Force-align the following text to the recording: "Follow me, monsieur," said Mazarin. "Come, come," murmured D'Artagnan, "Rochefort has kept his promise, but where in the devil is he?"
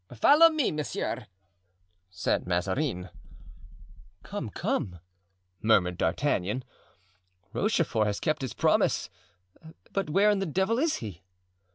"Follow 0.15 0.49
me, 0.49 0.71
monsieur," 0.71 1.27
said 2.09 2.47
Mazarin. 2.47 3.09
"Come, 4.23 4.49
come," 4.49 4.99
murmured 5.61 5.99
D'Artagnan, 5.99 6.63
"Rochefort 7.53 8.07
has 8.07 8.19
kept 8.19 8.41
his 8.41 8.55
promise, 8.55 9.11
but 9.91 10.09
where 10.09 10.31
in 10.31 10.39
the 10.39 10.47
devil 10.47 10.79
is 10.79 10.95
he?" 11.05 11.21